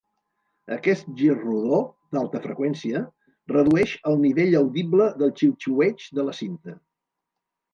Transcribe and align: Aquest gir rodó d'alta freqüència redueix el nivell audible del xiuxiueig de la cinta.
Aquest 0.75 1.09
gir 1.17 1.33
rodó 1.41 1.81
d'alta 2.17 2.41
freqüència 2.47 3.01
redueix 3.53 3.95
el 4.13 4.19
nivell 4.25 4.59
audible 4.63 5.11
del 5.21 5.35
xiuxiueig 5.43 6.09
de 6.21 6.27
la 6.31 6.39
cinta. 6.43 6.79